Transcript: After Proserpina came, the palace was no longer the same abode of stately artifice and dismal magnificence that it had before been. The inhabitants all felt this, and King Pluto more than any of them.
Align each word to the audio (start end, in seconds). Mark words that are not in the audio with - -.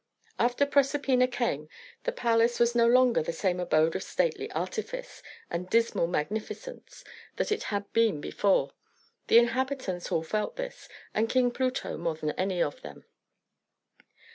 After 0.39 0.65
Proserpina 0.65 1.27
came, 1.27 1.69
the 2.05 2.11
palace 2.11 2.59
was 2.59 2.73
no 2.73 2.87
longer 2.87 3.21
the 3.21 3.31
same 3.31 3.59
abode 3.59 3.95
of 3.95 4.01
stately 4.01 4.49
artifice 4.51 5.21
and 5.47 5.69
dismal 5.69 6.07
magnificence 6.07 7.03
that 7.35 7.51
it 7.51 7.65
had 7.65 7.85
before 7.93 8.67
been. 8.69 8.75
The 9.27 9.37
inhabitants 9.37 10.11
all 10.11 10.23
felt 10.23 10.55
this, 10.55 10.89
and 11.13 11.29
King 11.29 11.51
Pluto 11.51 11.97
more 11.97 12.15
than 12.15 12.31
any 12.31 12.63
of 12.63 12.81
them. 12.81 13.05